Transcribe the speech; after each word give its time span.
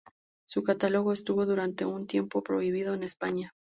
Su 0.47 0.63
catálogo 0.63 1.13
estuvo, 1.13 1.45
durante 1.45 1.85
un 1.85 2.07
tiempo, 2.07 2.41
prohibido 2.41 2.95
en 2.95 3.03
España. 3.03 3.53